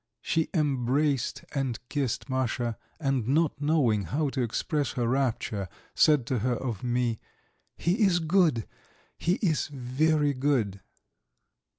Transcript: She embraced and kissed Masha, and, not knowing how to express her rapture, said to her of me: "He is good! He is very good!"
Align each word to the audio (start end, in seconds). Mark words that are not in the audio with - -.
She 0.23 0.49
embraced 0.55 1.45
and 1.53 1.77
kissed 1.87 2.27
Masha, 2.27 2.75
and, 2.99 3.27
not 3.27 3.61
knowing 3.61 4.05
how 4.05 4.29
to 4.29 4.41
express 4.41 4.93
her 4.93 5.07
rapture, 5.07 5.69
said 5.93 6.25
to 6.25 6.39
her 6.39 6.55
of 6.55 6.83
me: 6.83 7.19
"He 7.77 8.01
is 8.03 8.17
good! 8.17 8.65
He 9.19 9.33
is 9.43 9.67
very 9.67 10.33
good!" 10.33 10.81